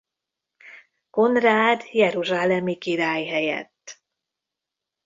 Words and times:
Konrád 1.09 1.83
jeruzsálemi 1.91 2.77
király 2.77 3.25
helyett. 3.25 4.01